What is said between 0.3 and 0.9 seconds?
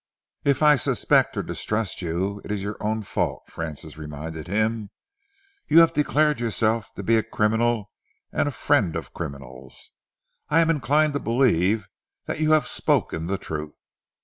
"If I